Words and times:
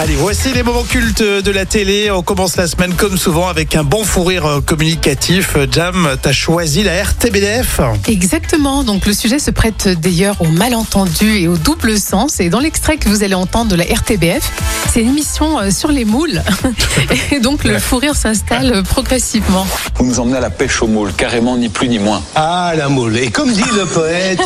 Allez, 0.00 0.16
voici 0.16 0.52
les 0.52 0.64
moments 0.64 0.82
cultes 0.82 1.22
de 1.22 1.50
la 1.52 1.66
télé. 1.66 2.10
On 2.10 2.22
commence 2.22 2.56
la 2.56 2.66
semaine 2.66 2.94
comme 2.94 3.16
souvent 3.16 3.46
avec 3.46 3.76
un 3.76 3.84
bon 3.84 4.02
fou 4.02 4.24
rire 4.24 4.44
euh, 4.44 4.60
communicatif. 4.60 5.56
Jam, 5.70 6.16
t'as 6.20 6.32
choisi 6.32 6.82
la 6.82 7.00
RTBF. 7.00 7.80
Exactement, 8.08 8.82
donc 8.82 9.06
le 9.06 9.12
sujet 9.12 9.38
se 9.38 9.52
prête 9.52 9.88
d'ailleurs 10.00 10.34
au 10.40 10.46
malentendu 10.46 11.36
et 11.36 11.46
au 11.46 11.56
double 11.56 11.96
sens. 11.96 12.40
Et 12.40 12.48
dans 12.48 12.58
l'extrait 12.58 12.96
que 12.96 13.08
vous 13.08 13.22
allez 13.22 13.36
entendre 13.36 13.70
de 13.70 13.76
la 13.76 13.84
RTBF, 13.84 14.50
c'est 14.92 15.00
une 15.00 15.10
émission 15.10 15.60
euh, 15.60 15.70
sur 15.70 15.92
les 15.92 16.04
moules. 16.04 16.42
Et 17.30 17.38
donc 17.38 17.62
le 17.62 17.78
fou 17.78 17.98
rire 17.98 18.16
s'installe 18.16 18.82
progressivement. 18.82 19.64
Vous 19.96 20.06
nous 20.06 20.18
emmenez 20.18 20.38
à 20.38 20.40
la 20.40 20.50
pêche 20.50 20.82
aux 20.82 20.88
moules, 20.88 21.12
carrément 21.12 21.56
ni 21.56 21.68
plus 21.68 21.88
ni 21.88 22.00
moins. 22.00 22.20
Ah, 22.34 22.72
la 22.76 22.88
moule. 22.88 23.16
Et 23.16 23.30
comme 23.30 23.52
dit 23.52 23.62
le 23.76 23.86
poète, 23.86 24.42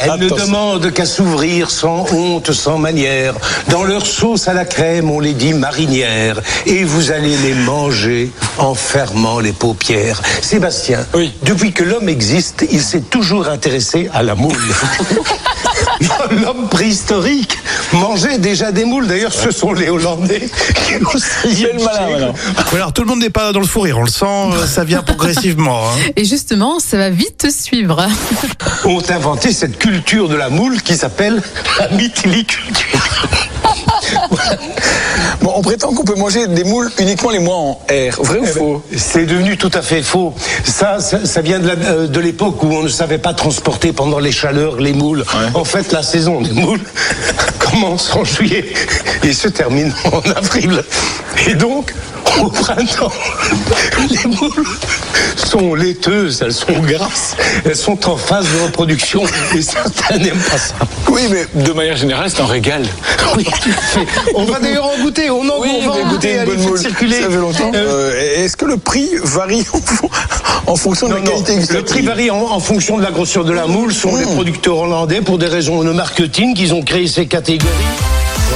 elle 0.00 0.20
ne 0.20 0.28
demande 0.28 0.92
qu'à 0.92 1.06
s'ouvrir 1.06 1.70
sans 1.70 2.04
honte, 2.12 2.52
sans 2.52 2.76
manière. 2.76 3.34
Dans 3.70 3.84
leur 3.84 4.04
sauce 4.04 4.46
à 4.46 4.52
la 4.52 4.66
crème, 4.66 4.89
on 4.98 5.20
les 5.20 5.34
dit 5.34 5.52
marinières. 5.52 6.40
Et 6.66 6.84
vous 6.84 7.10
allez 7.12 7.36
les 7.38 7.54
manger 7.54 8.30
en 8.58 8.74
fermant 8.74 9.38
les 9.40 9.52
paupières. 9.52 10.20
Sébastien, 10.42 11.06
Oui. 11.14 11.32
depuis 11.44 11.72
que 11.72 11.82
l'homme 11.84 12.08
existe, 12.08 12.66
il 12.70 12.80
s'est 12.82 13.00
toujours 13.02 13.48
intéressé 13.48 14.08
à 14.12 14.22
la 14.22 14.34
moule. 14.34 14.56
L'homme 16.30 16.68
préhistorique 16.68 17.58
mangeait 17.92 18.38
déjà 18.38 18.72
des 18.72 18.84
moules. 18.84 19.06
D'ailleurs, 19.06 19.32
ce 19.32 19.50
sont 19.50 19.72
les 19.72 19.88
Hollandais 19.88 20.48
qui 20.86 20.96
au 20.96 21.08
Quel 21.42 21.78
malin, 21.82 22.32
alors 22.72 22.92
tout 22.92 23.02
le 23.02 23.08
monde 23.08 23.20
n'est 23.20 23.30
pas 23.30 23.52
dans 23.52 23.60
le 23.60 23.66
fou 23.66 23.80
rire, 23.80 23.98
on 23.98 24.02
le 24.04 24.08
sent, 24.10 24.24
euh, 24.24 24.66
ça 24.66 24.84
vient 24.84 25.02
progressivement. 25.02 25.82
hein. 25.88 26.10
Et 26.16 26.24
justement, 26.24 26.78
ça 26.80 26.96
va 26.96 27.10
vite 27.10 27.38
te 27.38 27.50
suivre. 27.50 28.06
ont 28.84 29.02
inventé 29.10 29.52
cette 29.52 29.78
culture 29.78 30.28
de 30.28 30.36
la 30.36 30.48
moule 30.48 30.80
qui 30.82 30.96
s'appelle 30.96 31.42
la 31.78 31.88
mythiliculture. 31.90 32.98
Bon, 35.42 35.52
on 35.56 35.62
prétend 35.62 35.94
qu'on 35.94 36.04
peut 36.04 36.16
manger 36.16 36.46
des 36.48 36.64
moules 36.64 36.90
uniquement 36.98 37.30
les 37.30 37.38
mois 37.38 37.56
en 37.56 37.72
R. 37.88 38.22
Vrai 38.22 38.40
ou 38.40 38.46
faux? 38.46 38.82
C'est 38.94 39.24
devenu 39.24 39.56
tout 39.56 39.70
à 39.72 39.80
fait 39.80 40.02
faux. 40.02 40.34
Ça, 40.64 41.00
ça, 41.00 41.24
ça 41.24 41.40
vient 41.40 41.58
de 41.58 41.70
euh, 41.70 42.06
de 42.08 42.20
l'époque 42.20 42.62
où 42.62 42.66
on 42.66 42.82
ne 42.82 42.88
savait 42.88 43.18
pas 43.18 43.32
transporter 43.32 43.92
pendant 43.94 44.18
les 44.18 44.32
chaleurs 44.32 44.76
les 44.76 44.92
moules. 44.92 45.24
En 45.54 45.64
fait, 45.64 45.92
la 45.92 46.02
saison 46.02 46.42
des 46.42 46.52
moules 46.52 46.82
commence 47.58 48.14
en 48.14 48.24
juillet 48.24 48.66
et 49.22 49.32
se 49.32 49.48
termine 49.48 49.94
en 50.12 50.20
avril. 50.30 50.82
Et 51.48 51.54
donc, 51.54 51.94
au 52.42 52.48
printemps, 52.48 53.12
les 54.10 54.30
moules 54.30 54.64
sont 55.36 55.74
laiteuses, 55.74 56.42
elles 56.42 56.52
sont 56.54 56.78
grasses, 56.80 57.36
elles 57.64 57.76
sont 57.76 58.08
en 58.08 58.16
phase 58.16 58.46
de 58.46 58.64
reproduction 58.66 59.22
et 59.54 59.62
certains 59.62 60.18
n'aiment 60.18 60.38
pas 60.50 60.58
ça. 60.58 60.74
Oui, 61.08 61.22
mais 61.30 61.46
de 61.64 61.72
manière 61.72 61.96
générale, 61.96 62.30
c'est 62.30 62.40
un 62.40 62.46
régal. 62.46 62.82
Oui, 63.36 63.46
on 64.34 64.44
va 64.44 64.58
d'ailleurs 64.58 64.86
en 64.86 65.02
goûter. 65.02 65.30
On 65.30 65.42
en 65.42 65.54
on 65.58 65.88
va 65.88 65.92
en 65.92 66.08
goûter. 66.10 66.38
Circuler. 66.76 67.20
Ça 67.22 67.28
fait 67.30 67.36
longtemps. 67.36 67.70
Euh, 67.74 67.90
Euh, 68.14 68.44
Est-ce 68.44 68.56
que 68.56 68.64
le 68.64 68.76
prix 68.76 69.08
varie 69.22 69.64
en, 69.72 69.80
fon- 69.80 70.08
en 70.66 70.76
fonction 70.76 71.08
de 71.08 71.14
non, 71.14 71.18
la 71.18 71.30
non, 71.30 71.42
qualité 71.42 71.72
le 71.74 71.82
prix 71.84 72.02
varie 72.02 72.30
en, 72.30 72.36
en 72.40 72.60
fonction 72.60 72.98
de 72.98 73.02
la 73.02 73.10
grosseur 73.10 73.44
de 73.44 73.52
la 73.52 73.66
moule. 73.66 73.92
Ce 73.92 74.00
sont 74.00 74.16
les 74.16 74.24
producteurs 74.24 74.78
hollandais, 74.78 75.20
pour 75.20 75.38
des 75.38 75.46
raisons 75.46 75.82
de 75.82 75.90
marketing, 75.92 76.54
qu'ils 76.54 76.74
ont 76.74 76.82
créé 76.82 77.06
ces 77.06 77.26
catégories. 77.26 77.70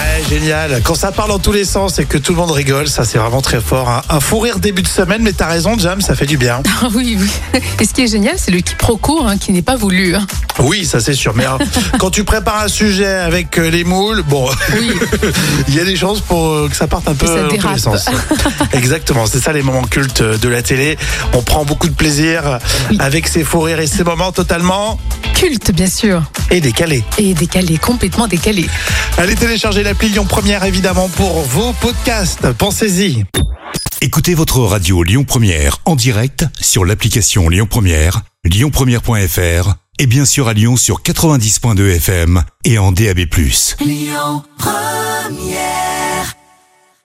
Ouais, 0.00 0.22
génial. 0.28 0.80
Quand 0.82 0.94
ça 0.94 1.12
parle 1.12 1.28
dans 1.30 1.38
tous 1.38 1.52
les 1.52 1.64
sens 1.64 1.98
et 1.98 2.04
que 2.06 2.16
tout 2.16 2.32
le 2.32 2.38
monde 2.38 2.50
rigole, 2.50 2.88
ça 2.88 3.04
c'est 3.04 3.18
vraiment 3.18 3.42
très 3.42 3.60
fort. 3.60 3.88
hein. 3.88 4.02
Un 4.08 4.20
fou 4.20 4.38
rire 4.38 4.58
début 4.58 4.82
de 4.82 4.88
semaine, 4.88 5.20
mais 5.22 5.32
t'as 5.32 5.46
raison, 5.46 5.78
Jam, 5.78 6.00
ça 6.00 6.14
fait 6.14 6.26
du 6.26 6.36
bien. 6.38 6.62
Ah 6.82 6.88
oui, 6.94 7.18
oui. 7.20 7.60
Et 7.78 7.84
ce 7.84 7.92
qui 7.92 8.02
est 8.02 8.06
génial, 8.06 8.34
c'est 8.38 8.50
le 8.50 8.60
quiproquo 8.60 9.22
hein, 9.26 9.36
qui 9.36 9.52
n'est 9.52 9.62
pas 9.62 9.76
voulu. 9.76 10.14
hein. 10.14 10.26
Oui, 10.58 10.84
ça 10.86 11.00
c'est 11.00 11.12
sûr. 11.14 11.34
Mais 11.34 11.44
hein, 11.44 11.58
quand 11.98 12.10
tu 12.10 12.24
prépares 12.24 12.62
un 12.64 12.68
sujet 12.68 13.06
avec 13.06 13.58
euh, 13.58 13.68
les 13.70 13.84
moules, 13.84 14.22
bon, 14.22 14.48
Oui. 14.78 14.90
il 15.68 15.74
y 15.74 15.80
a 15.80 15.84
des 15.84 15.96
chances 15.96 16.20
pour 16.20 16.48
euh, 16.48 16.68
que 16.70 16.76
ça 16.76 16.86
parte 16.86 17.06
un 17.08 17.14
peu 17.14 17.26
dans 17.26 17.48
tous 17.56 17.68
les 17.68 17.78
sens. 17.78 18.06
Exactement, 18.72 19.26
c'est 19.26 19.40
ça 19.40 19.52
les 19.52 19.62
moments 19.62 19.82
cultes 19.84 20.22
de 20.22 20.48
la 20.48 20.62
télé. 20.62 20.96
On 21.34 21.42
prend 21.42 21.64
beaucoup 21.64 21.88
de 21.88 21.94
plaisir 21.94 22.58
avec 22.98 23.28
ces 23.28 23.44
fous 23.44 23.60
rires 23.60 23.80
et 23.80 23.86
ces 23.86 24.04
moments 24.04 24.32
totalement 24.32 24.98
Culte, 25.34 25.70
bien 25.72 25.86
sûr. 25.86 26.22
et 26.50 26.60
décalés. 26.60 27.02
Et 27.18 27.32
décalé, 27.34 27.78
complètement 27.78 28.26
décalé. 28.28 28.66
Allez 29.20 29.34
télécharger 29.34 29.82
l'appli 29.82 30.08
Lyon 30.08 30.24
Première 30.24 30.64
évidemment 30.64 31.10
pour 31.10 31.42
vos 31.42 31.74
podcasts. 31.74 32.50
Pensez-y. 32.52 33.26
Écoutez 34.00 34.32
votre 34.32 34.60
radio 34.60 35.02
Lyon 35.02 35.24
Première 35.24 35.76
en 35.84 35.94
direct 35.94 36.46
sur 36.58 36.86
l'application 36.86 37.50
Lyon 37.50 37.66
Première, 37.68 38.22
lyonpremière.fr 38.46 39.74
et 39.98 40.06
bien 40.06 40.24
sûr 40.24 40.48
à 40.48 40.54
Lyon 40.54 40.78
sur 40.78 41.02
90.2 41.02 41.96
FM 41.96 42.42
et 42.64 42.78
en 42.78 42.92
DAB+. 42.92 43.26